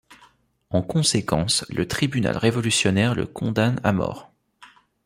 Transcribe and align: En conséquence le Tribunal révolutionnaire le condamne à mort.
En 0.71 0.81
conséquence 0.81 1.63
le 1.69 1.87
Tribunal 1.87 2.35
révolutionnaire 2.35 3.13
le 3.13 3.27
condamne 3.27 3.79
à 3.83 3.93
mort. 3.93 4.31